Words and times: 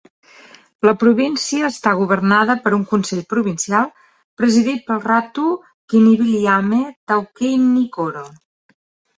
La 0.87 0.93
província 1.01 1.67
està 1.73 1.91
governada 1.99 2.55
per 2.63 2.71
un 2.79 2.87
Consell 2.95 3.21
Provincial, 3.33 3.91
presidit 4.43 4.83
pel 4.89 5.05
Ratu 5.05 5.47
Kiniviliame 5.95 6.81
Taukeinikoro. 7.13 8.29